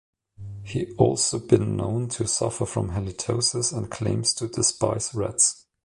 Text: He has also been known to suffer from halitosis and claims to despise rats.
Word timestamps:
He 0.63 0.79
has 0.85 0.95
also 0.97 1.37
been 1.37 1.77
known 1.77 2.07
to 2.07 2.27
suffer 2.27 2.65
from 2.65 2.89
halitosis 2.89 3.71
and 3.71 3.91
claims 3.91 4.33
to 4.33 4.47
despise 4.47 5.13
rats. 5.13 5.67